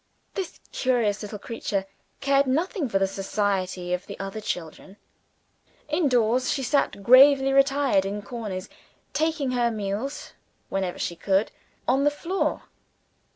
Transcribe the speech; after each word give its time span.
This 0.33 0.59
curious 0.71 1.21
little 1.21 1.37
creature 1.37 1.85
cared 2.21 2.47
nothing 2.47 2.89
for 2.89 2.97
the 2.97 3.05
society 3.05 3.93
of 3.93 4.07
the 4.07 4.19
other 4.19 4.41
children. 4.41 4.97
Indoors, 5.87 6.51
she 6.51 6.63
sat 6.63 7.03
gravely 7.03 7.53
retired 7.53 8.03
in 8.03 8.23
corners, 8.23 8.67
taking 9.13 9.51
her 9.51 9.69
meals 9.69 10.33
(whenever 10.69 10.97
she 10.97 11.15
could) 11.15 11.51
on 11.87 12.03
the 12.03 12.09
floor. 12.09 12.63